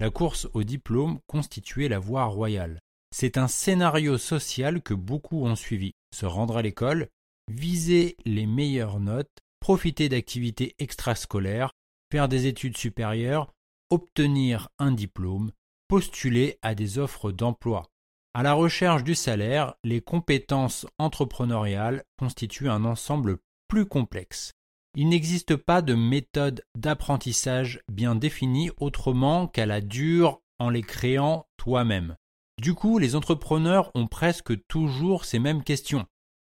la 0.00 0.10
course 0.10 0.48
au 0.54 0.64
diplôme 0.64 1.20
constituait 1.28 1.86
la 1.88 2.00
voie 2.00 2.24
royale. 2.24 2.80
C'est 3.14 3.38
un 3.38 3.46
scénario 3.46 4.18
social 4.18 4.82
que 4.82 4.94
beaucoup 4.94 5.44
ont 5.44 5.54
suivi. 5.54 5.92
Se 6.12 6.26
rendre 6.26 6.56
à 6.56 6.62
l'école, 6.62 7.10
viser 7.48 8.16
les 8.24 8.46
meilleures 8.46 8.98
notes, 8.98 9.43
profiter 9.64 10.10
d'activités 10.10 10.74
extrascolaires, 10.78 11.70
faire 12.12 12.28
des 12.28 12.46
études 12.46 12.76
supérieures, 12.76 13.50
obtenir 13.88 14.68
un 14.78 14.92
diplôme, 14.92 15.52
postuler 15.88 16.58
à 16.60 16.74
des 16.74 16.98
offres 16.98 17.32
d'emploi. 17.32 17.88
À 18.34 18.42
la 18.42 18.52
recherche 18.52 19.04
du 19.04 19.14
salaire, 19.14 19.72
les 19.82 20.02
compétences 20.02 20.84
entrepreneuriales 20.98 22.04
constituent 22.18 22.68
un 22.68 22.84
ensemble 22.84 23.38
plus 23.66 23.86
complexe. 23.86 24.52
Il 24.96 25.08
n'existe 25.08 25.56
pas 25.56 25.80
de 25.80 25.94
méthode 25.94 26.62
d'apprentissage 26.76 27.80
bien 27.90 28.14
définie 28.14 28.70
autrement 28.80 29.48
qu'à 29.48 29.64
la 29.64 29.80
dure 29.80 30.42
en 30.58 30.68
les 30.68 30.82
créant 30.82 31.46
toi-même. 31.56 32.16
Du 32.60 32.74
coup, 32.74 32.98
les 32.98 33.16
entrepreneurs 33.16 33.90
ont 33.94 34.08
presque 34.08 34.62
toujours 34.66 35.24
ces 35.24 35.38
mêmes 35.38 35.64
questions. 35.64 36.04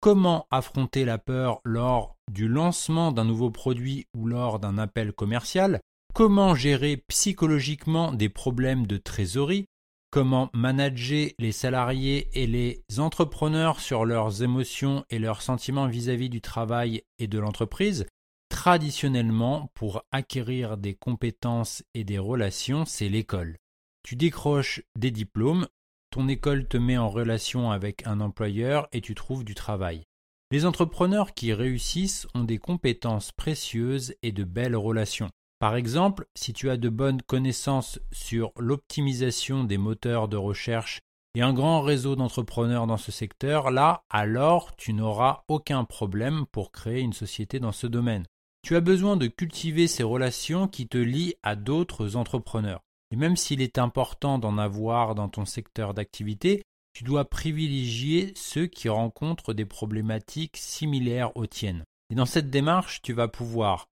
Comment 0.02 0.48
affronter 0.50 1.04
la 1.04 1.16
peur 1.16 1.60
lors 1.62 2.16
du 2.28 2.48
lancement 2.48 3.12
d'un 3.12 3.24
nouveau 3.24 3.52
produit 3.52 4.08
ou 4.16 4.26
lors 4.26 4.58
d'un 4.58 4.76
appel 4.76 5.12
commercial? 5.12 5.78
Comment 6.12 6.56
gérer 6.56 6.96
psychologiquement 6.96 8.10
des 8.10 8.28
problèmes 8.28 8.88
de 8.88 8.96
trésorerie? 8.96 9.66
Comment 10.10 10.50
manager 10.54 11.30
les 11.38 11.52
salariés 11.52 12.28
et 12.32 12.48
les 12.48 12.82
entrepreneurs 12.98 13.78
sur 13.78 14.04
leurs 14.04 14.42
émotions 14.42 15.04
et 15.08 15.20
leurs 15.20 15.40
sentiments 15.40 15.86
vis-à-vis 15.86 16.30
du 16.30 16.40
travail 16.40 17.04
et 17.20 17.28
de 17.28 17.38
l'entreprise? 17.38 18.08
Traditionnellement, 18.48 19.70
pour 19.74 20.02
acquérir 20.10 20.78
des 20.78 20.94
compétences 20.94 21.84
et 21.94 22.02
des 22.02 22.18
relations, 22.18 22.84
c'est 22.86 23.08
l'école. 23.08 23.56
Tu 24.02 24.16
décroches 24.16 24.82
des 24.98 25.12
diplômes, 25.12 25.68
ton 26.12 26.28
école 26.28 26.68
te 26.68 26.76
met 26.76 26.98
en 26.98 27.08
relation 27.08 27.70
avec 27.70 28.06
un 28.06 28.20
employeur 28.20 28.86
et 28.92 29.00
tu 29.00 29.14
trouves 29.14 29.44
du 29.44 29.54
travail. 29.54 30.04
Les 30.50 30.66
entrepreneurs 30.66 31.32
qui 31.32 31.54
réussissent 31.54 32.28
ont 32.34 32.44
des 32.44 32.58
compétences 32.58 33.32
précieuses 33.32 34.14
et 34.22 34.30
de 34.30 34.44
belles 34.44 34.76
relations. 34.76 35.30
Par 35.58 35.74
exemple, 35.74 36.26
si 36.34 36.52
tu 36.52 36.68
as 36.68 36.76
de 36.76 36.90
bonnes 36.90 37.22
connaissances 37.22 37.98
sur 38.12 38.52
l'optimisation 38.58 39.64
des 39.64 39.78
moteurs 39.78 40.28
de 40.28 40.36
recherche 40.36 41.00
et 41.34 41.40
un 41.40 41.54
grand 41.54 41.80
réseau 41.80 42.14
d'entrepreneurs 42.14 42.86
dans 42.86 42.98
ce 42.98 43.10
secteur, 43.10 43.70
là, 43.70 44.04
alors 44.10 44.76
tu 44.76 44.92
n'auras 44.92 45.44
aucun 45.48 45.84
problème 45.84 46.44
pour 46.52 46.72
créer 46.72 47.00
une 47.00 47.14
société 47.14 47.58
dans 47.58 47.72
ce 47.72 47.86
domaine. 47.86 48.26
Tu 48.62 48.76
as 48.76 48.82
besoin 48.82 49.16
de 49.16 49.28
cultiver 49.28 49.88
ces 49.88 50.02
relations 50.02 50.68
qui 50.68 50.88
te 50.88 50.98
lient 50.98 51.36
à 51.42 51.56
d'autres 51.56 52.16
entrepreneurs. 52.16 52.82
Et 53.12 53.16
même 53.16 53.36
s'il 53.36 53.60
est 53.60 53.78
important 53.78 54.38
d'en 54.38 54.58
avoir 54.58 55.14
dans 55.14 55.28
ton 55.28 55.44
secteur 55.44 55.92
d'activité, 55.92 56.62
tu 56.94 57.04
dois 57.04 57.26
privilégier 57.26 58.32
ceux 58.34 58.66
qui 58.66 58.88
rencontrent 58.88 59.54
des 59.54 59.66
problématiques 59.66 60.56
similaires 60.56 61.36
aux 61.36 61.46
tiennes. 61.46 61.84
Et 62.10 62.14
dans 62.14 62.26
cette 62.26 62.50
démarche, 62.50 63.00
tu 63.02 63.12
vas 63.12 63.28
pouvoir 63.28 63.86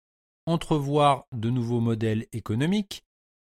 entrevoir 0.46 1.24
de 1.32 1.50
nouveaux 1.50 1.80
modèles 1.80 2.26
économiques, 2.32 3.02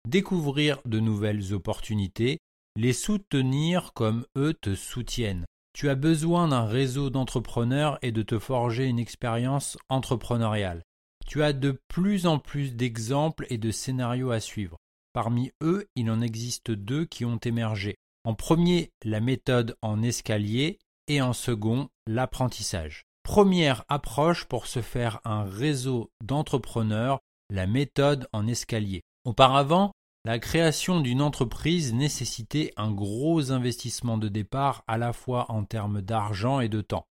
découvrir 0.08 0.80
de 0.86 0.98
nouvelles 0.98 1.52
opportunités, 1.52 2.38
les 2.76 2.92
soutenir 2.92 3.92
comme 3.94 4.26
eux 4.36 4.54
te 4.54 4.74
soutiennent. 4.74 5.44
Tu 5.74 5.88
as 5.90 5.94
besoin 5.94 6.48
d'un 6.48 6.64
réseau 6.64 7.10
d'entrepreneurs 7.10 7.98
et 8.00 8.12
de 8.12 8.22
te 8.22 8.38
forger 8.38 8.86
une 8.86 8.98
expérience 8.98 9.76
entrepreneuriale. 9.88 10.82
Tu 11.26 11.42
as 11.42 11.52
de 11.52 11.78
plus 11.88 12.26
en 12.26 12.38
plus 12.38 12.74
d'exemples 12.74 13.46
et 13.50 13.58
de 13.58 13.70
scénarios 13.70 14.30
à 14.30 14.40
suivre. 14.40 14.78
Parmi 15.16 15.50
eux, 15.62 15.88
il 15.96 16.10
en 16.10 16.20
existe 16.20 16.70
deux 16.70 17.06
qui 17.06 17.24
ont 17.24 17.38
émergé. 17.38 17.96
En 18.24 18.34
premier, 18.34 18.90
la 19.02 19.20
méthode 19.20 19.74
en 19.80 20.02
escalier 20.02 20.78
et 21.08 21.22
en 21.22 21.32
second, 21.32 21.88
l'apprentissage. 22.06 23.04
Première 23.22 23.86
approche 23.88 24.44
pour 24.44 24.66
se 24.66 24.82
faire 24.82 25.22
un 25.24 25.44
réseau 25.44 26.10
d'entrepreneurs, 26.22 27.20
la 27.48 27.66
méthode 27.66 28.28
en 28.34 28.46
escalier. 28.46 29.00
Auparavant, 29.24 29.92
la 30.26 30.38
création 30.38 31.00
d'une 31.00 31.22
entreprise 31.22 31.94
nécessitait 31.94 32.74
un 32.76 32.92
gros 32.92 33.52
investissement 33.52 34.18
de 34.18 34.28
départ 34.28 34.84
à 34.86 34.98
la 34.98 35.14
fois 35.14 35.50
en 35.50 35.64
termes 35.64 36.02
d'argent 36.02 36.60
et 36.60 36.68
de 36.68 36.82
temps. 36.82 37.06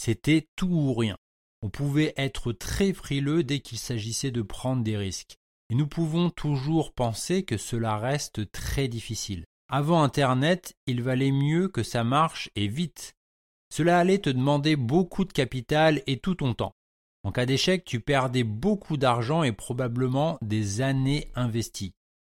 C'était 0.00 0.48
tout 0.56 0.70
ou 0.72 0.94
rien. 0.94 1.18
On 1.60 1.68
pouvait 1.68 2.14
être 2.16 2.52
très 2.52 2.94
frileux 2.94 3.44
dès 3.44 3.60
qu'il 3.60 3.76
s'agissait 3.76 4.30
de 4.30 4.40
prendre 4.40 4.82
des 4.82 4.96
risques. 4.96 5.36
Et 5.70 5.74
nous 5.74 5.86
pouvons 5.86 6.30
toujours 6.30 6.92
penser 6.92 7.44
que 7.44 7.56
cela 7.56 7.96
reste 7.96 8.52
très 8.52 8.88
difficile. 8.88 9.44
Avant 9.68 10.02
Internet, 10.02 10.74
il 10.86 11.02
valait 11.02 11.32
mieux 11.32 11.68
que 11.68 11.82
ça 11.82 12.04
marche 12.04 12.50
et 12.56 12.68
vite 12.68 13.14
cela 13.72 13.98
allait 13.98 14.18
te 14.18 14.30
demander 14.30 14.76
beaucoup 14.76 15.24
de 15.24 15.32
capital 15.32 16.02
et 16.06 16.18
tout 16.18 16.34
ton 16.34 16.54
temps. 16.54 16.74
En 17.22 17.32
cas 17.32 17.46
d'échec, 17.46 17.84
tu 17.84 18.00
perdais 18.00 18.44
beaucoup 18.44 18.96
d'argent 18.96 19.42
et 19.42 19.52
probablement 19.52 20.38
des 20.42 20.80
années 20.80 21.30
investies. 21.34 21.94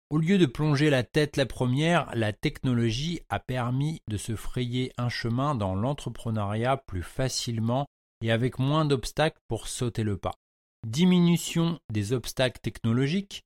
Au 0.09 0.17
lieu 0.17 0.37
de 0.37 0.45
plonger 0.45 0.89
la 0.89 1.03
tête 1.03 1.37
la 1.37 1.45
première, 1.45 2.11
la 2.15 2.33
technologie 2.33 3.21
a 3.29 3.39
permis 3.39 4.01
de 4.09 4.17
se 4.17 4.35
frayer 4.35 4.91
un 4.97 5.07
chemin 5.07 5.55
dans 5.55 5.73
l'entrepreneuriat 5.73 6.75
plus 6.75 7.03
facilement 7.03 7.85
et 8.21 8.31
avec 8.31 8.59
moins 8.59 8.83
d'obstacles 8.83 9.39
pour 9.47 9.67
sauter 9.67 10.03
le 10.03 10.17
pas. 10.17 10.40
Diminution 10.87 11.79
des 11.91 12.11
obstacles 12.11 12.59
technologiques, 12.59 13.43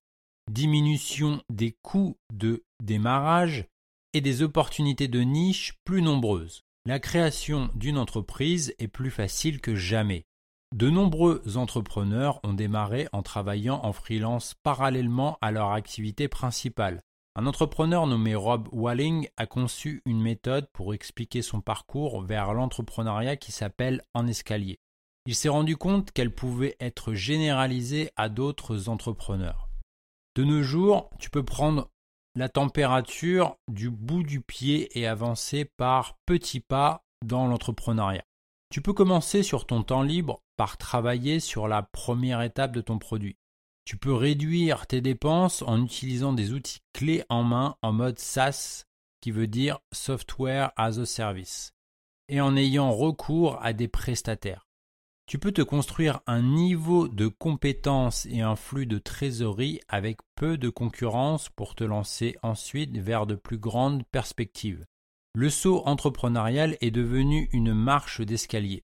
diminution 0.49 1.41
des 1.49 1.75
coûts 1.81 2.17
de 2.33 2.63
démarrage 2.81 3.65
et 4.13 4.21
des 4.21 4.41
opportunités 4.41 5.09
de 5.09 5.19
niche 5.19 5.73
plus 5.83 6.01
nombreuses. 6.01 6.61
La 6.85 6.99
création 6.99 7.69
d'une 7.75 7.97
entreprise 7.97 8.73
est 8.79 8.87
plus 8.87 9.11
facile 9.11 9.59
que 9.59 9.75
jamais. 9.75 10.25
De 10.73 10.89
nombreux 10.89 11.41
entrepreneurs 11.57 12.39
ont 12.43 12.53
démarré 12.53 13.07
en 13.11 13.21
travaillant 13.21 13.81
en 13.83 13.91
freelance 13.91 14.53
parallèlement 14.63 15.37
à 15.41 15.51
leur 15.51 15.71
activité 15.71 16.27
principale. 16.29 17.01
Un 17.35 17.47
entrepreneur 17.47 18.07
nommé 18.07 18.33
Rob 18.33 18.69
Walling 18.71 19.27
a 19.35 19.45
conçu 19.45 20.01
une 20.05 20.21
méthode 20.21 20.69
pour 20.71 20.93
expliquer 20.93 21.41
son 21.41 21.59
parcours 21.59 22.21
vers 22.21 22.53
l'entrepreneuriat 22.53 23.35
qui 23.35 23.51
s'appelle 23.51 24.01
En 24.13 24.25
escalier. 24.25 24.79
Il 25.25 25.35
s'est 25.35 25.49
rendu 25.49 25.75
compte 25.75 26.11
qu'elle 26.11 26.33
pouvait 26.33 26.75
être 26.79 27.13
généralisée 27.13 28.11
à 28.15 28.29
d'autres 28.29 28.89
entrepreneurs. 28.89 29.69
De 30.35 30.43
nos 30.43 30.61
jours, 30.61 31.09
tu 31.19 31.29
peux 31.29 31.43
prendre 31.43 31.89
la 32.35 32.49
température 32.49 33.55
du 33.67 33.89
bout 33.89 34.23
du 34.23 34.41
pied 34.41 34.97
et 34.99 35.07
avancer 35.07 35.65
par 35.65 36.17
petits 36.25 36.59
pas 36.59 37.05
dans 37.23 37.47
l'entrepreneuriat. 37.47 38.25
Tu 38.69 38.81
peux 38.81 38.93
commencer 38.93 39.41
sur 39.41 39.65
ton 39.65 39.83
temps 39.83 40.03
libre 40.03 40.41
par 40.57 40.77
travailler 40.77 41.39
sur 41.39 41.67
la 41.67 41.81
première 41.81 42.41
étape 42.41 42.73
de 42.73 42.81
ton 42.81 42.99
produit. 42.99 43.37
Tu 43.85 43.97
peux 43.97 44.13
réduire 44.13 44.87
tes 44.87 45.01
dépenses 45.01 45.61
en 45.61 45.83
utilisant 45.83 46.33
des 46.33 46.51
outils 46.51 46.81
clés 46.93 47.23
en 47.29 47.43
main 47.43 47.77
en 47.81 47.93
mode 47.93 48.19
SaaS 48.19 48.85
qui 49.21 49.31
veut 49.31 49.47
dire 49.47 49.79
Software 49.91 50.71
as 50.75 50.99
a 50.99 51.05
Service, 51.05 51.73
et 52.27 52.41
en 52.41 52.55
ayant 52.55 52.91
recours 52.91 53.57
à 53.63 53.73
des 53.73 53.87
prestataires. 53.87 54.64
Tu 55.27 55.39
peux 55.39 55.51
te 55.51 55.63
construire 55.63 56.19
un 56.27 56.43
niveau 56.43 57.07
de 57.07 57.27
compétence 57.27 58.27
et 58.27 58.41
un 58.41 58.55
flux 58.55 58.85
de 58.85 58.99
trésorerie 58.99 59.79
avec 59.89 60.19
peu 60.35 60.55
de 60.55 60.69
concurrence 60.69 61.49
pour 61.49 61.73
te 61.73 61.83
lancer 61.83 62.35
ensuite 62.43 62.95
vers 62.97 63.25
de 63.25 63.33
plus 63.33 63.57
grandes 63.57 64.03
perspectives. 64.11 64.85
Le 65.33 65.49
saut 65.49 65.81
entrepreneurial 65.85 66.77
est 66.79 66.91
devenu 66.91 67.49
une 67.53 67.73
marche 67.73 68.21
d'escalier. 68.21 68.83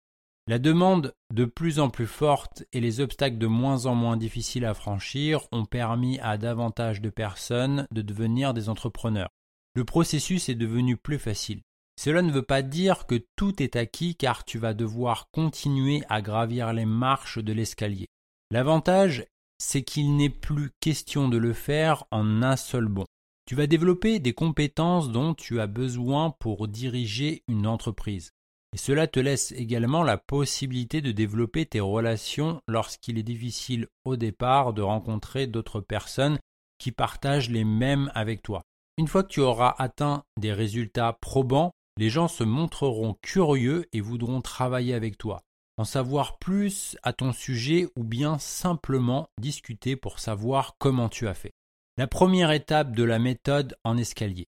La 0.47 0.61
demande 0.61 1.13
de 1.35 1.45
plus 1.45 1.81
en 1.81 1.91
plus 1.91 2.07
forte 2.07 2.65
et 2.73 2.81
les 2.81 3.01
obstacles 3.01 3.37
de 3.37 3.49
moins 3.49 3.87
en 3.87 3.97
moins 3.97 4.17
difficiles 4.17 4.65
à 4.65 4.75
franchir 4.75 5.47
ont 5.51 5.67
permis 5.67 6.21
à 6.21 6.39
davantage 6.39 7.03
de 7.03 7.11
personnes 7.11 7.87
de 7.91 8.01
devenir 8.01 8.55
des 8.55 8.69
entrepreneurs. 8.69 9.29
Le 9.75 9.85
processus 9.85 10.49
est 10.49 10.55
devenu 10.55 10.97
plus 10.97 11.19
facile. 11.19 11.63
Cela 11.99 12.23
ne 12.23 12.31
veut 12.31 12.43
pas 12.43 12.63
dire 12.63 13.07
que 13.07 13.21
tout 13.35 13.61
est 13.61 13.75
acquis 13.75 14.15
car 14.15 14.45
tu 14.45 14.61
vas 14.61 14.73
devoir 14.73 15.31
continuer 15.33 16.05
à 16.09 16.23
gravir 16.23 16.73
les 16.73 16.85
marches 16.85 17.39
de 17.39 17.53
l'escalier. 17.53 18.07
L'avantage, 18.53 19.27
c'est 19.61 19.83
qu'il 19.83 20.15
n'est 20.15 20.31
plus 20.31 20.71
question 20.79 21.29
de 21.29 21.39
le 21.39 21.53
faire 21.53 22.05
en 22.13 22.41
un 22.45 22.55
seul 22.55 22.87
bond. 22.87 23.07
Tu 23.47 23.57
vas 23.57 23.67
développer 23.67 24.21
des 24.21 24.33
compétences 24.33 25.11
dont 25.11 25.35
tu 25.35 25.59
as 25.59 25.67
besoin 25.67 26.31
pour 26.39 26.69
diriger 26.69 27.43
une 27.49 27.67
entreprise. 27.67 28.31
Et 28.75 28.79
cela 28.79 29.09
te 29.09 29.19
laisse 29.19 29.51
également 29.51 30.05
la 30.05 30.19
possibilité 30.19 31.01
de 31.01 31.11
développer 31.11 31.67
tes 31.67 31.81
relations 31.81 32.63
lorsqu'il 32.69 33.19
est 33.19 33.25
difficile 33.25 33.89
au 34.05 34.15
départ 34.15 34.73
de 34.73 34.83
rencontrer 34.83 35.49
d'autres 35.49 35.81
personnes 35.81 36.39
qui 36.79 36.93
partagent 36.93 37.51
les 37.51 37.65
mêmes 37.65 38.13
avec 38.15 38.41
toi. 38.43 38.63
Une 38.99 39.09
fois 39.09 39.25
que 39.25 39.33
tu 39.33 39.41
auras 39.41 39.75
atteint 39.79 40.23
des 40.39 40.53
résultats 40.53 41.13
probants, 41.21 41.73
les 41.99 42.11
gens 42.11 42.29
se 42.29 42.45
montreront 42.45 43.15
curieux 43.23 43.87
et 43.93 44.01
voudront 44.01 44.41
travailler 44.41 44.95
avec 44.95 45.19
toi, 45.19 45.43
en 45.79 45.85
savoir 45.85 46.39
plus 46.39 46.97
à 47.03 47.13
ton 47.13 47.33
sujet 47.33 47.89
ou 47.97 48.05
bien 48.05 48.39
simplement 48.39 49.29
discuter 49.41 49.97
pour 49.97 50.21
savoir 50.21 50.77
comment 50.79 51.09
tu 51.09 51.27
as 51.27 51.35
fait. 51.35 51.51
La 51.97 52.07
première 52.07 52.53
étape 52.53 52.95
de 52.95 53.03
la 53.03 53.19
méthode 53.19 53.77
en 53.83 53.97
escalier. 53.97 54.47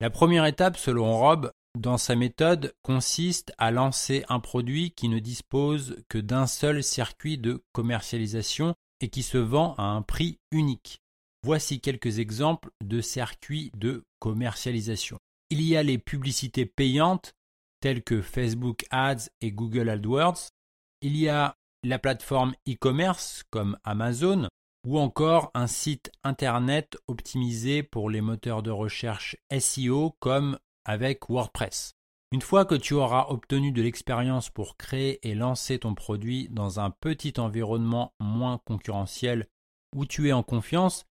La 0.00 0.10
première 0.10 0.46
étape, 0.46 0.76
selon 0.76 1.18
Rob, 1.18 1.50
dans 1.76 1.98
sa 1.98 2.14
méthode, 2.14 2.72
consiste 2.82 3.52
à 3.58 3.72
lancer 3.72 4.24
un 4.28 4.38
produit 4.38 4.92
qui 4.92 5.08
ne 5.08 5.18
dispose 5.18 5.96
que 6.08 6.18
d'un 6.18 6.46
seul 6.46 6.84
circuit 6.84 7.36
de 7.36 7.64
commercialisation 7.72 8.76
et 9.00 9.08
qui 9.08 9.24
se 9.24 9.38
vend 9.38 9.74
à 9.76 9.82
un 9.82 10.02
prix 10.02 10.38
unique. 10.52 11.00
Voici 11.42 11.80
quelques 11.80 12.20
exemples 12.20 12.70
de 12.84 13.00
circuits 13.00 13.72
de 13.74 14.04
commercialisation. 14.20 15.18
Il 15.52 15.60
y 15.60 15.76
a 15.76 15.82
les 15.82 15.98
publicités 15.98 16.64
payantes 16.64 17.34
telles 17.80 18.02
que 18.02 18.22
Facebook 18.22 18.86
Ads 18.90 19.28
et 19.42 19.52
Google 19.52 19.90
AdWords. 19.90 20.48
Il 21.02 21.14
y 21.14 21.28
a 21.28 21.58
la 21.84 21.98
plateforme 21.98 22.54
e-commerce 22.66 23.42
comme 23.50 23.76
Amazon 23.84 24.48
ou 24.88 24.98
encore 24.98 25.50
un 25.52 25.66
site 25.66 26.10
internet 26.24 26.96
optimisé 27.06 27.82
pour 27.82 28.08
les 28.08 28.22
moteurs 28.22 28.62
de 28.62 28.70
recherche 28.70 29.36
SEO 29.54 30.16
comme 30.20 30.58
avec 30.86 31.28
WordPress. 31.28 31.92
Une 32.32 32.40
fois 32.40 32.64
que 32.64 32.74
tu 32.74 32.94
auras 32.94 33.26
obtenu 33.28 33.72
de 33.72 33.82
l'expérience 33.82 34.48
pour 34.48 34.78
créer 34.78 35.20
et 35.28 35.34
lancer 35.34 35.80
ton 35.80 35.94
produit 35.94 36.48
dans 36.48 36.80
un 36.80 36.88
petit 36.88 37.34
environnement 37.38 38.14
moins 38.20 38.56
concurrentiel 38.64 39.48
où 39.94 40.06
tu 40.06 40.30
es 40.30 40.32
en 40.32 40.42
confiance, 40.42 41.04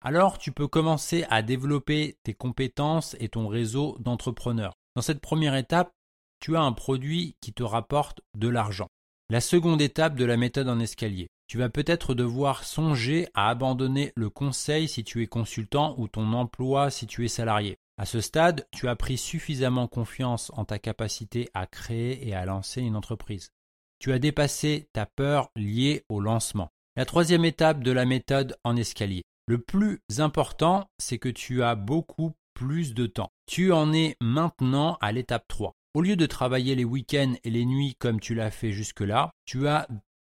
alors 0.00 0.38
tu 0.38 0.52
peux 0.52 0.68
commencer 0.68 1.24
à 1.28 1.42
développer 1.42 2.18
tes 2.22 2.34
compétences 2.34 3.16
et 3.20 3.28
ton 3.28 3.48
réseau 3.48 3.96
d'entrepreneurs. 4.00 4.74
Dans 4.94 5.02
cette 5.02 5.20
première 5.20 5.54
étape, 5.54 5.92
tu 6.40 6.56
as 6.56 6.62
un 6.62 6.72
produit 6.72 7.36
qui 7.40 7.52
te 7.52 7.62
rapporte 7.62 8.20
de 8.36 8.48
l'argent. 8.48 8.88
La 9.30 9.40
seconde 9.40 9.82
étape 9.82 10.14
de 10.14 10.24
la 10.24 10.36
méthode 10.36 10.68
en 10.68 10.78
escalier. 10.78 11.28
Tu 11.48 11.58
vas 11.58 11.68
peut-être 11.68 12.14
devoir 12.14 12.64
songer 12.64 13.28
à 13.34 13.50
abandonner 13.50 14.12
le 14.16 14.30
conseil 14.30 14.88
si 14.88 15.04
tu 15.04 15.22
es 15.22 15.26
consultant 15.26 15.94
ou 15.98 16.08
ton 16.08 16.32
emploi 16.32 16.90
si 16.90 17.06
tu 17.06 17.24
es 17.24 17.28
salarié. 17.28 17.76
À 17.98 18.06
ce 18.06 18.20
stade, 18.20 18.66
tu 18.70 18.88
as 18.88 18.96
pris 18.96 19.18
suffisamment 19.18 19.88
confiance 19.88 20.52
en 20.54 20.64
ta 20.64 20.78
capacité 20.78 21.48
à 21.52 21.66
créer 21.66 22.28
et 22.28 22.34
à 22.34 22.44
lancer 22.44 22.80
une 22.80 22.96
entreprise. 22.96 23.50
Tu 23.98 24.12
as 24.12 24.18
dépassé 24.18 24.88
ta 24.92 25.04
peur 25.04 25.50
liée 25.56 26.04
au 26.08 26.20
lancement. 26.20 26.68
La 26.96 27.04
troisième 27.04 27.44
étape 27.44 27.82
de 27.82 27.92
la 27.92 28.04
méthode 28.04 28.56
en 28.62 28.76
escalier. 28.76 29.24
Le 29.48 29.56
plus 29.56 30.02
important, 30.18 30.90
c'est 30.98 31.16
que 31.16 31.30
tu 31.30 31.62
as 31.62 31.74
beaucoup 31.74 32.34
plus 32.52 32.92
de 32.92 33.06
temps. 33.06 33.30
Tu 33.46 33.72
en 33.72 33.94
es 33.94 34.14
maintenant 34.20 34.98
à 35.00 35.10
l'étape 35.10 35.48
3. 35.48 35.72
Au 35.94 36.02
lieu 36.02 36.16
de 36.16 36.26
travailler 36.26 36.74
les 36.74 36.84
week-ends 36.84 37.32
et 37.44 37.48
les 37.48 37.64
nuits 37.64 37.94
comme 37.98 38.20
tu 38.20 38.34
l'as 38.34 38.50
fait 38.50 38.72
jusque-là, 38.72 39.30
tu 39.46 39.66
as, 39.66 39.88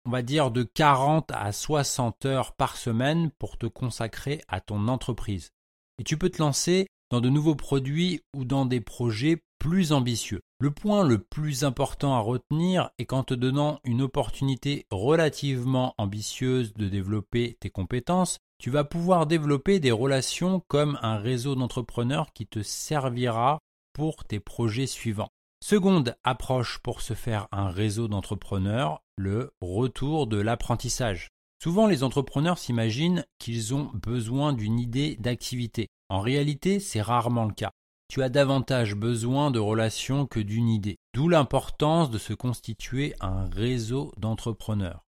on 0.06 0.10
va 0.10 0.22
dire, 0.22 0.50
de 0.50 0.62
40 0.62 1.30
à 1.30 1.52
60 1.52 2.24
heures 2.24 2.54
par 2.54 2.78
semaine 2.78 3.30
pour 3.38 3.58
te 3.58 3.66
consacrer 3.66 4.40
à 4.48 4.62
ton 4.62 4.88
entreprise. 4.88 5.50
Et 5.98 6.04
tu 6.04 6.16
peux 6.16 6.30
te 6.30 6.40
lancer 6.40 6.86
dans 7.12 7.20
de 7.20 7.28
nouveaux 7.28 7.54
produits 7.54 8.22
ou 8.34 8.46
dans 8.46 8.64
des 8.64 8.80
projets 8.80 9.42
plus 9.58 9.92
ambitieux. 9.92 10.40
Le 10.58 10.70
point 10.70 11.04
le 11.04 11.18
plus 11.18 11.62
important 11.62 12.14
à 12.14 12.20
retenir 12.20 12.88
est 12.96 13.04
qu'en 13.04 13.22
te 13.22 13.34
donnant 13.34 13.80
une 13.84 14.00
opportunité 14.00 14.86
relativement 14.90 15.94
ambitieuse 15.98 16.72
de 16.72 16.88
développer 16.88 17.58
tes 17.60 17.68
compétences, 17.68 18.38
tu 18.58 18.70
vas 18.70 18.84
pouvoir 18.84 19.26
développer 19.26 19.78
des 19.78 19.90
relations 19.92 20.62
comme 20.68 20.98
un 21.02 21.18
réseau 21.18 21.54
d'entrepreneurs 21.54 22.32
qui 22.32 22.46
te 22.46 22.62
servira 22.62 23.58
pour 23.92 24.24
tes 24.24 24.40
projets 24.40 24.86
suivants. 24.86 25.32
Seconde 25.62 26.16
approche 26.24 26.78
pour 26.78 27.02
se 27.02 27.12
faire 27.12 27.46
un 27.52 27.68
réseau 27.68 28.08
d'entrepreneurs, 28.08 29.02
le 29.18 29.52
retour 29.60 30.26
de 30.26 30.38
l'apprentissage. 30.38 31.28
Souvent 31.62 31.86
les 31.86 32.04
entrepreneurs 32.04 32.58
s'imaginent 32.58 33.26
qu'ils 33.38 33.74
ont 33.74 33.90
besoin 33.92 34.54
d'une 34.54 34.80
idée 34.80 35.16
d'activité. 35.20 35.88
En 36.12 36.20
réalité, 36.20 36.78
c'est 36.78 37.00
rarement 37.00 37.46
le 37.46 37.54
cas. 37.54 37.70
Tu 38.06 38.22
as 38.22 38.28
davantage 38.28 38.94
besoin 38.94 39.50
de 39.50 39.58
relations 39.58 40.26
que 40.26 40.40
d'une 40.40 40.68
idée. 40.68 40.98
D'où 41.14 41.26
l'importance 41.26 42.10
de 42.10 42.18
se 42.18 42.34
constituer 42.34 43.14
un 43.20 43.48
réseau 43.48 44.12
d'entrepreneurs. 44.18 45.06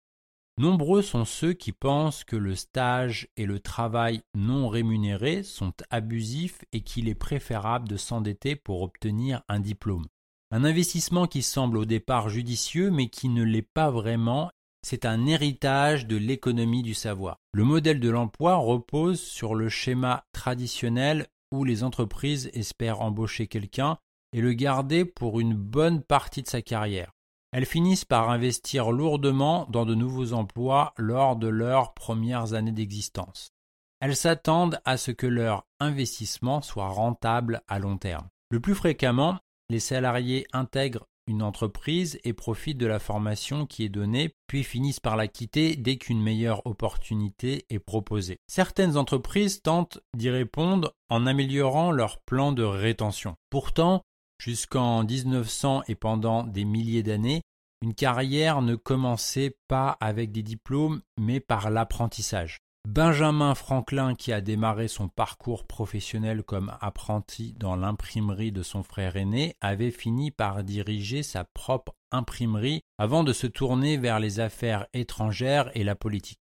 Nombreux 0.60 1.02
sont 1.02 1.26
ceux 1.26 1.54
qui 1.54 1.72
pensent 1.72 2.24
que 2.24 2.36
le 2.36 2.54
stage 2.54 3.30
et 3.36 3.48
le 3.48 3.60
travail 3.60 4.22
non 4.36 4.70
rémunéré 4.70 5.42
sont 5.42 5.74
abusifs 5.90 6.60
et 6.72 6.82
qu'il 6.82 7.10
est 7.10 7.16
préférable 7.16 7.90
de 7.90 7.98
s'endetter 7.98 8.56
pour 8.56 8.84
obtenir 8.84 9.42
un 9.50 9.60
diplôme. 9.60 10.06
Un 10.52 10.66
investissement 10.66 11.26
qui 11.26 11.42
semble 11.42 11.80
au 11.80 11.86
départ 11.86 12.30
judicieux 12.30 12.92
mais 12.92 13.10
qui 13.10 13.28
ne 13.28 13.42
l'est 13.42 13.64
pas 13.64 13.90
vraiment, 13.90 14.52
c'est 14.82 15.06
un 15.06 15.26
héritage 15.26 16.08
de 16.08 16.18
l'économie 16.18 16.84
du 16.84 16.94
savoir. 16.94 17.38
Le 17.54 17.64
modèle 17.64 18.00
de 18.00 18.10
l'emploi 18.10 18.56
repose 18.56 19.22
sur 19.22 19.56
le 19.56 19.70
schéma 19.70 20.26
traditionnel 20.32 21.28
où 21.52 21.64
les 21.64 21.84
entreprises 21.84 22.50
espèrent 22.54 23.02
embaucher 23.02 23.48
quelqu'un 23.48 23.98
et 24.34 24.42
le 24.42 24.54
garder 24.54 25.06
pour 25.06 25.40
une 25.40 25.54
bonne 25.54 26.02
partie 26.02 26.42
de 26.42 26.48
sa 26.48 26.62
carrière 26.62 27.12
elles 27.52 27.66
finissent 27.66 28.06
par 28.06 28.30
investir 28.30 28.92
lourdement 28.92 29.68
dans 29.70 29.86
de 29.86 29.94
nouveaux 29.94 30.34
emplois 30.34 30.94
lors 30.98 31.36
de 31.36 31.48
leurs 31.48 31.94
premières 31.94 32.54
années 32.54 32.72
d'existence. 32.72 33.52
Elles 34.00 34.16
s'attendent 34.16 34.80
à 34.86 34.98
ce 34.98 35.12
que 35.12 35.28
leur 35.28 35.68
investissement 35.80 36.62
soit 36.62 36.88
rentable 36.88 37.62
à 37.68 37.78
long 37.78 37.98
terme. 37.98 38.28
Le 38.50 38.60
plus 38.60 38.74
fréquemment, 38.74 39.38
les 39.70 39.80
salariés 39.80 40.48
intègrent 40.54 41.08
une 41.28 41.44
entreprise 41.44 42.20
et 42.24 42.34
profitent 42.34 42.78
de 42.78 42.86
la 42.86 43.00
formation 43.00 43.66
qui 43.66 43.84
est 43.84 43.90
donnée, 43.90 44.34
puis 44.48 44.64
finissent 44.64 45.00
par 45.00 45.16
la 45.16 45.28
quitter 45.28 45.76
dès 45.76 45.98
qu'une 45.98 46.22
meilleure 46.22 46.66
opportunité 46.66 47.66
est 47.70 47.80
proposée. 47.80 48.38
Certaines 48.48 48.98
entreprises 48.98 49.62
tentent 49.62 50.00
d'y 50.16 50.30
répondre 50.30 50.94
en 51.10 51.26
améliorant 51.26 51.92
leur 51.92 52.20
plan 52.20 52.52
de 52.52 52.64
rétention. 52.64 53.36
Pourtant, 53.50 54.04
Jusqu'en 54.42 55.04
1900 55.04 55.84
et 55.88 55.94
pendant 55.94 56.44
des 56.44 56.66
milliers 56.66 57.04
d'années, 57.04 57.44
une 57.84 57.94
carrière 57.94 58.64
ne 58.64 58.74
commençait 58.74 59.56
pas 59.68 59.96
avec 60.00 60.32
des 60.32 60.42
diplômes, 60.42 61.04
mais 61.20 61.40
par 61.40 61.70
l'apprentissage. 61.70 62.58
Benjamin 62.88 63.54
Franklin, 63.54 64.16
qui 64.16 64.34
a 64.34 64.42
démarré 64.42 64.88
son 64.88 65.08
parcours 65.08 65.66
professionnel 65.66 66.44
comme 66.44 66.76
apprenti 66.82 67.54
dans 67.54 67.76
l'imprimerie 67.76 68.52
de 68.52 68.64
son 68.64 68.82
frère 68.82 69.16
aîné, 69.16 69.56
avait 69.62 69.92
fini 69.92 70.32
par 70.32 70.64
diriger 70.64 71.22
sa 71.22 71.44
propre 71.44 71.94
imprimerie 72.12 72.82
avant 72.98 73.24
de 73.24 73.34
se 73.34 73.48
tourner 73.48 73.98
vers 73.98 74.20
les 74.20 74.40
affaires 74.40 74.88
étrangères 74.94 75.70
et 75.76 75.84
la 75.84 75.96
politique. 75.96 76.40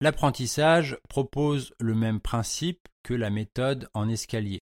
L'apprentissage 0.00 0.98
propose 1.08 1.74
le 1.78 1.94
même 1.94 2.20
principe 2.20 2.88
que 3.02 3.14
la 3.14 3.30
méthode 3.30 3.88
en 3.94 4.08
escalier. 4.08 4.60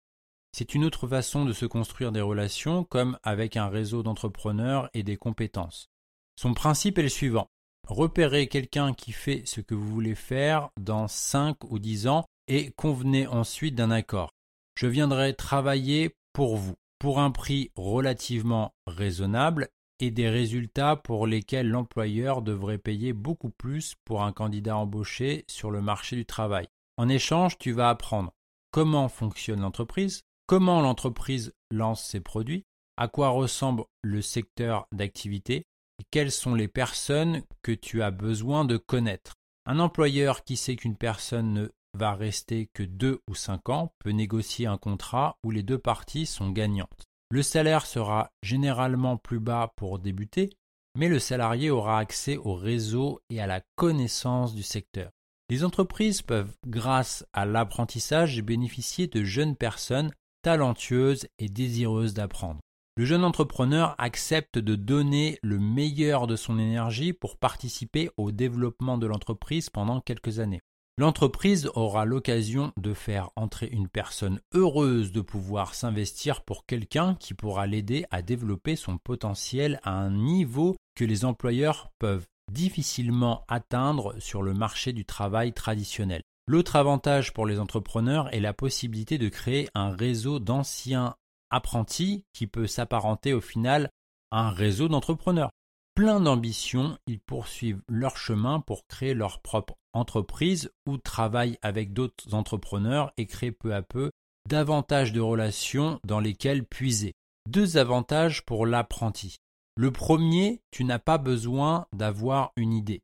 C'est 0.53 0.75
une 0.75 0.85
autre 0.85 1.07
façon 1.07 1.45
de 1.45 1.53
se 1.53 1.67
construire 1.67 2.11
des 2.11 2.23
relations 2.23 2.85
comme 2.85 3.19
avec 3.23 3.57
un 3.57 3.69
réseau 3.69 4.03
d'entrepreneurs 4.03 4.89
et 4.95 5.03
des 5.03 5.17
compétences. 5.17 5.91
Son 6.37 6.55
principe 6.55 6.99
est 6.99 7.03
le 7.03 7.09
suivant. 7.09 7.51
Repérez 7.89 8.49
quelqu'un 8.49 8.93
qui 8.93 9.13
fait 9.13 9.43
ce 9.47 9.63
que 9.63 9.75
vous 9.75 9.89
voulez 9.89 10.15
faire 10.15 10.69
dans 10.79 11.09
5 11.09 11.65
ou 11.71 11.79
10 11.79 12.07
ans 12.07 12.27
et 12.47 12.71
convenez 12.73 13.27
ensuite 13.27 13.75
d'un 13.75 13.91
accord. 13.91 14.31
Je 14.75 14.87
viendrai 14.87 15.35
travailler 15.35 16.15
pour 16.35 16.59
vous, 16.59 16.75
pour 16.99 17.19
un 17.19 17.31
prix 17.31 17.71
relativement 17.77 18.75
raisonnable 18.87 19.69
et 20.01 20.11
des 20.11 20.29
résultats 20.29 20.97
pour 20.97 21.27
lesquels 21.27 21.69
l'employeur 21.69 22.43
devrait 22.43 22.79
payer 22.79 23.15
beaucoup 23.15 23.51
plus 23.51 23.95
pour 24.05 24.23
un 24.23 24.33
candidat 24.33 24.77
embauché 24.77 25.47
sur 25.49 25.71
le 25.71 25.81
marché 25.81 26.15
du 26.15 26.27
travail. 26.27 26.69
En 26.99 27.09
échange, 27.09 27.57
tu 27.59 27.73
vas 27.73 27.89
apprendre 27.89 28.33
comment 28.71 29.09
fonctionne 29.09 29.63
l'entreprise, 29.63 30.21
comment 30.47 30.83
l'entreprise 30.83 31.55
lance 31.71 32.05
ses 32.05 32.21
produits, 32.21 32.65
à 32.99 33.09
quoi 33.09 33.31
ressemble 33.31 33.85
le 34.03 34.21
secteur 34.21 34.87
d'activité 34.93 35.65
quelles 36.11 36.33
sont 36.33 36.55
les 36.55 36.69
personnes 36.69 37.43
que 37.63 37.73
tu 37.73 38.03
as 38.03 38.11
besoin 38.11 38.65
de 38.65 38.77
connaître? 38.77 39.35
Un 39.67 39.79
employeur 39.81 40.45
qui 40.45 40.57
sait 40.57 40.77
qu'une 40.77 40.97
personne 40.97 41.53
ne 41.53 41.69
va 41.95 42.15
rester 42.15 42.69
que 42.73 42.83
deux 42.83 43.21
ou 43.29 43.35
cinq 43.35 43.69
ans 43.69 43.93
peut 43.99 44.11
négocier 44.11 44.67
un 44.67 44.79
contrat 44.79 45.37
où 45.45 45.51
les 45.51 45.63
deux 45.63 45.79
parties 45.79 46.27
sont 46.27 46.51
gagnantes. 46.51 47.07
Le 47.31 47.43
salaire 47.43 47.85
sera 47.85 48.31
généralement 48.43 49.17
plus 49.17 49.41
bas 49.41 49.73
pour 49.77 49.99
débuter, 49.99 50.51
mais 50.97 51.09
le 51.09 51.19
salarié 51.19 51.71
aura 51.71 51.99
accès 51.99 52.37
au 52.37 52.55
réseau 52.55 53.21
et 53.29 53.41
à 53.41 53.47
la 53.47 53.61
connaissance 53.77 54.55
du 54.55 54.63
secteur. 54.63 55.11
Les 55.51 55.65
entreprises 55.65 56.23
peuvent, 56.23 56.55
grâce 56.67 57.27
à 57.33 57.47
l'apprentissage, 57.47 58.43
bénéficier 58.43 59.07
de 59.07 59.25
jeunes 59.25 59.57
personnes 59.57 60.13
talentueuses 60.43 61.27
et 61.39 61.49
désireuses 61.49 62.15
d'apprendre. 62.15 62.61
Le 62.99 63.05
jeune 63.05 63.23
entrepreneur 63.23 63.95
accepte 63.99 64.59
de 64.59 64.75
donner 64.75 65.39
le 65.45 65.61
meilleur 65.61 66.27
de 66.27 66.35
son 66.35 66.59
énergie 66.59 67.13
pour 67.13 67.37
participer 67.37 68.11
au 68.17 68.33
développement 68.33 68.99
de 68.99 69.07
l'entreprise 69.07 69.71
pendant 69.71 70.01
quelques 70.01 70.41
années. 70.41 70.63
L'entreprise 70.99 71.71
aura 71.77 72.05
l'occasion 72.05 72.73
de 72.77 72.95
faire 72.95 73.31
entrer 73.37 73.69
une 73.69 73.87
personne 73.87 74.41
heureuse 74.53 75.13
de 75.13 75.21
pouvoir 75.21 75.77
s'investir 75.77 76.43
pour 76.43 76.67
quelqu'un 76.67 77.15
qui 77.15 77.35
pourra 77.35 77.69
l'aider 77.69 78.05
à 78.11 78.21
développer 78.21 78.75
son 78.75 78.99
potentiel 78.99 79.79
à 79.85 79.93
un 79.93 80.11
niveau 80.11 80.75
que 80.97 81.05
les 81.05 81.25
employeurs 81.25 81.93
peuvent 82.01 82.27
difficilement 82.51 83.45
atteindre 83.47 84.17
sur 84.19 84.43
le 84.43 84.55
marché 84.55 84.93
du 84.93 85.05
travail 85.05 85.53
traditionnel. 85.53 86.23
L'autre 86.49 86.75
avantage 86.75 87.33
pour 87.33 87.47
les 87.47 87.61
entrepreneurs 87.61 88.35
est 88.35 88.41
la 88.41 88.55
possibilité 88.55 89.19
de 89.19 89.29
créer 89.29 89.69
un 89.75 89.91
réseau 89.91 90.41
d'anciens 90.41 91.15
apprentis 91.51 92.25
qui 92.33 92.47
peut 92.47 92.67
s'apparenter 92.67 93.33
au 93.33 93.41
final 93.41 93.91
à 94.31 94.41
un 94.41 94.51
réseau 94.51 94.89
d'entrepreneurs 94.89 95.51
plein 95.99 96.21
d'ambition, 96.21 96.97
ils 97.09 97.19
poursuivent 97.19 97.83
leur 97.89 98.17
chemin 98.17 98.61
pour 98.61 98.87
créer 98.87 99.15
leur 99.15 99.41
propre 99.41 99.75
entreprise 99.93 100.71
ou 100.87 100.97
travaillent 100.97 101.59
avec 101.61 101.93
d'autres 101.93 102.35
entrepreneurs 102.35 103.13
et 103.17 103.27
créent 103.27 103.51
peu 103.51 103.75
à 103.75 103.83
peu 103.83 104.13
davantage 104.49 105.13
de 105.13 105.21
relations 105.21 105.99
dans 106.05 106.21
lesquelles 106.21 106.65
puiser. 106.65 107.15
Deux 107.49 107.79
avantages 107.79 108.45
pour 108.45 108.65
l'apprenti. 108.65 109.39
Le 109.77 109.91
premier, 109.91 110.63
tu 110.71 110.85
n'as 110.85 111.01
pas 111.01 111.19
besoin 111.19 111.89
d'avoir 111.93 112.53
une 112.55 112.75
idée. 112.75 113.03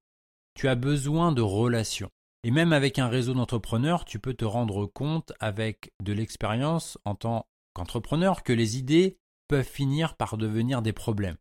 Tu 0.54 0.68
as 0.68 0.76
besoin 0.76 1.32
de 1.32 1.42
relations. 1.42 2.10
Et 2.44 2.52
même 2.52 2.72
avec 2.72 3.00
un 3.00 3.08
réseau 3.08 3.34
d'entrepreneurs, 3.34 4.04
tu 4.04 4.20
peux 4.20 4.34
te 4.34 4.44
rendre 4.44 4.86
compte 4.86 5.32
avec 5.40 5.92
de 6.00 6.12
l'expérience 6.12 6.96
en 7.04 7.16
tant 7.16 7.48
qu'entrepreneur 7.74 8.42
que 8.42 8.52
les 8.52 8.78
idées 8.78 9.18
peuvent 9.48 9.64
finir 9.64 10.16
par 10.16 10.38
devenir 10.38 10.80
des 10.80 10.92
problèmes. 10.92 11.36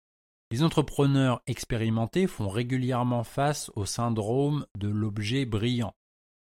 Les 0.52 0.62
entrepreneurs 0.62 1.42
expérimentés 1.48 2.28
font 2.28 2.50
régulièrement 2.50 3.24
face 3.24 3.72
au 3.76 3.86
syndrome 3.86 4.66
de 4.78 4.88
l'objet 4.88 5.46
brillant. 5.46 5.96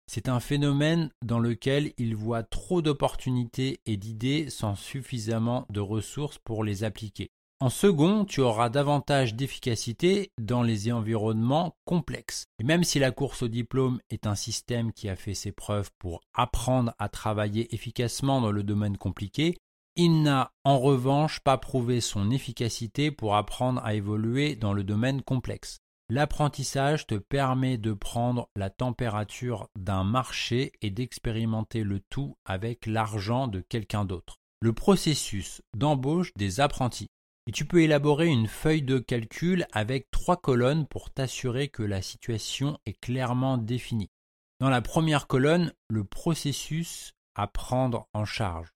C'est 0.08 0.28
un 0.28 0.42
phénomène 0.42 1.12
dans 1.24 1.40
lequel 1.40 1.94
ils 1.98 2.16
voient 2.16 2.44
trop 2.44 2.82
d'opportunités 2.82 3.80
et 3.86 3.96
d'idées 3.96 4.50
sans 4.50 4.76
suffisamment 4.76 5.66
de 5.70 5.80
ressources 5.80 6.40
pour 6.40 6.66
les 6.66 6.84
appliquer. 6.84 7.32
En 7.62 7.70
second, 7.70 8.26
tu 8.26 8.42
auras 8.42 8.70
davantage 8.70 9.36
d'efficacité 9.36 10.32
dans 10.42 10.64
les 10.64 10.92
environnements 10.92 11.76
complexes. 11.86 12.48
Et 12.60 12.64
même 12.64 12.84
si 12.84 12.98
la 12.98 13.12
course 13.12 13.44
au 13.44 13.48
diplôme 13.48 14.02
est 14.10 14.26
un 14.26 14.34
système 14.34 14.92
qui 14.92 15.08
a 15.08 15.16
fait 15.16 15.36
ses 15.36 15.52
preuves 15.52 15.92
pour 16.00 16.22
apprendre 16.34 16.94
à 16.98 17.08
travailler 17.08 17.74
efficacement 17.74 18.42
dans 18.42 18.52
le 18.52 18.64
domaine 18.64 18.98
compliqué, 18.98 19.60
il 19.96 20.22
n'a 20.22 20.52
en 20.64 20.80
revanche 20.80 21.42
pas 21.42 21.58
prouvé 21.58 22.00
son 22.00 22.32
efficacité 22.32 23.12
pour 23.12 23.36
apprendre 23.36 23.82
à 23.84 23.94
évoluer 23.94 24.56
dans 24.56 24.74
le 24.74 24.84
domaine 24.84 25.22
complexe. 25.22 25.80
L'apprentissage 26.10 27.08
te 27.08 27.16
permet 27.16 27.78
de 27.78 27.94
prendre 27.94 28.50
la 28.56 28.70
température 28.70 29.70
d'un 29.78 30.04
marché 30.04 30.74
et 30.82 30.92
d'expérimenter 30.92 31.84
le 31.84 32.00
tout 32.10 32.36
avec 32.46 32.86
l'argent 32.86 33.48
de 33.48 33.62
quelqu'un 33.62 34.06
d'autre. 34.06 34.38
Le 34.62 34.74
processus 34.74 35.62
d'embauche 35.76 36.32
des 36.36 36.60
apprentis. 36.60 37.08
Et 37.48 37.52
tu 37.52 37.66
peux 37.66 37.82
élaborer 37.82 38.28
une 38.28 38.48
feuille 38.48 38.84
de 38.84 39.00
calcul 39.00 39.66
avec 39.72 40.12
trois 40.12 40.38
colonnes 40.38 40.86
pour 40.86 41.12
t'assurer 41.12 41.70
que 41.70 41.84
la 41.84 42.02
situation 42.02 42.78
est 42.86 43.00
clairement 43.00 43.58
définie. 43.58 44.12
Dans 44.60 44.70
la 44.70 44.82
première 44.82 45.28
colonne, 45.28 45.74
le 45.90 46.04
processus 46.04 47.14
à 47.36 47.48
prendre 47.48 48.08
en 48.14 48.26
charge. 48.26 48.70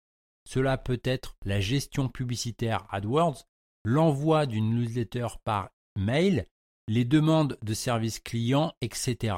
Cela 0.47 0.77
peut 0.77 1.01
être 1.03 1.35
la 1.43 1.59
gestion 1.59 2.07
publicitaire 2.07 2.85
AdWords, 2.89 3.45
l'envoi 3.83 4.45
d'une 4.45 4.75
newsletter 4.75 5.27
par 5.43 5.69
mail, 5.95 6.47
les 6.87 7.05
demandes 7.05 7.57
de 7.61 7.73
services 7.73 8.19
clients, 8.19 8.73
etc. 8.81 9.37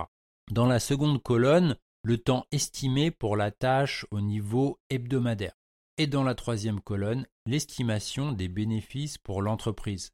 Dans 0.51 0.65
la 0.65 0.79
seconde 0.79 1.21
colonne, 1.21 1.77
le 2.03 2.17
temps 2.17 2.45
estimé 2.51 3.11
pour 3.11 3.35
la 3.35 3.51
tâche 3.51 4.05
au 4.11 4.21
niveau 4.21 4.79
hebdomadaire. 4.89 5.53
Et 5.97 6.07
dans 6.07 6.23
la 6.23 6.35
troisième 6.35 6.79
colonne, 6.79 7.25
l'estimation 7.45 8.31
des 8.31 8.47
bénéfices 8.47 9.17
pour 9.17 9.41
l'entreprise. 9.41 10.11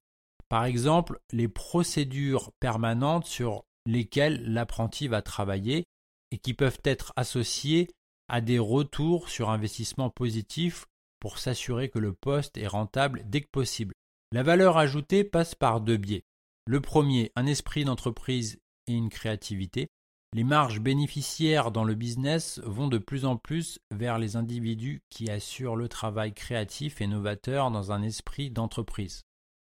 Par 0.49 0.65
exemple, 0.65 1.19
les 1.31 1.47
procédures 1.47 2.51
permanentes 2.59 3.25
sur 3.25 3.65
lesquelles 3.85 4.43
l'apprenti 4.45 5.07
va 5.07 5.21
travailler 5.21 5.85
et 6.31 6.37
qui 6.37 6.53
peuvent 6.53 6.79
être 6.83 7.11
associées 7.15 7.89
à 8.33 8.41
des 8.41 8.57
retours 8.57 9.29
sur 9.29 9.51
investissement 9.51 10.09
positif 10.09 10.87
pour 11.19 11.37
s'assurer 11.37 11.89
que 11.89 11.99
le 11.99 12.13
poste 12.13 12.57
est 12.57 12.65
rentable 12.65 13.21
dès 13.27 13.41
que 13.41 13.51
possible. 13.51 13.93
La 14.31 14.41
valeur 14.41 14.79
ajoutée 14.79 15.23
passe 15.23 15.53
par 15.53 15.81
deux 15.81 15.97
biais. 15.97 16.23
Le 16.65 16.81
premier, 16.81 17.31
un 17.35 17.45
esprit 17.45 17.85
d'entreprise 17.85 18.59
et 18.87 18.93
une 18.93 19.11
créativité. 19.11 19.85
Les 20.33 20.43
marges 20.43 20.79
bénéficiaires 20.79 21.71
dans 21.71 21.83
le 21.83 21.93
business 21.93 22.59
vont 22.65 22.87
de 22.87 22.97
plus 22.97 23.25
en 23.25 23.37
plus 23.37 23.77
vers 23.91 24.17
les 24.17 24.35
individus 24.35 25.03
qui 25.11 25.29
assurent 25.29 25.75
le 25.75 25.87
travail 25.87 26.33
créatif 26.33 27.01
et 27.01 27.07
novateur 27.07 27.69
dans 27.69 27.91
un 27.91 28.01
esprit 28.01 28.49
d'entreprise. 28.49 29.21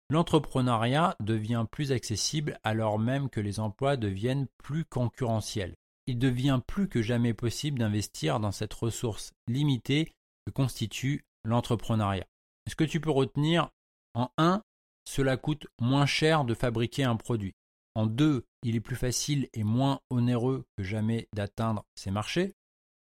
L'entrepreneuriat 0.08 1.14
devient 1.20 1.66
plus 1.70 1.92
accessible 1.92 2.58
alors 2.64 2.98
même 2.98 3.28
que 3.28 3.40
les 3.40 3.60
emplois 3.60 3.98
deviennent 3.98 4.46
plus 4.56 4.86
concurrentiels 4.86 5.74
il 6.06 6.18
devient 6.18 6.60
plus 6.66 6.88
que 6.88 7.02
jamais 7.02 7.34
possible 7.34 7.78
d'investir 7.78 8.40
dans 8.40 8.52
cette 8.52 8.74
ressource 8.74 9.32
limitée 9.48 10.12
que 10.46 10.52
constitue 10.52 11.24
l'entrepreneuriat. 11.44 12.26
Ce 12.68 12.74
que 12.74 12.84
tu 12.84 13.00
peux 13.00 13.10
retenir 13.10 13.70
en 14.14 14.30
1, 14.38 14.62
cela 15.08 15.36
coûte 15.36 15.66
moins 15.80 16.06
cher 16.06 16.44
de 16.44 16.54
fabriquer 16.54 17.04
un 17.04 17.16
produit. 17.16 17.54
En 17.94 18.06
2, 18.06 18.44
il 18.62 18.76
est 18.76 18.80
plus 18.80 18.96
facile 18.96 19.48
et 19.54 19.64
moins 19.64 20.00
onéreux 20.10 20.64
que 20.76 20.82
jamais 20.82 21.28
d'atteindre 21.34 21.84
ces 21.94 22.10
marchés. 22.10 22.54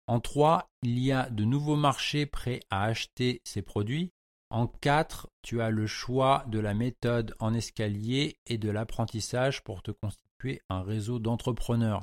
En 0.06 0.20
3, 0.20 0.68
il 0.82 0.98
y 0.98 1.12
a 1.12 1.30
de 1.30 1.44
nouveaux 1.44 1.76
marchés 1.76 2.26
prêts 2.26 2.60
à 2.70 2.84
acheter 2.84 3.40
ces 3.44 3.62
produits. 3.62 4.12
En 4.50 4.66
4, 4.66 5.30
tu 5.42 5.62
as 5.62 5.70
le 5.70 5.86
choix 5.86 6.44
de 6.48 6.58
la 6.58 6.74
méthode 6.74 7.34
en 7.38 7.54
escalier 7.54 8.36
et 8.46 8.58
de 8.58 8.68
l'apprentissage 8.68 9.62
pour 9.64 9.82
te 9.82 9.92
constituer 9.92 10.60
un 10.68 10.82
réseau 10.82 11.18
d'entrepreneurs 11.18 12.02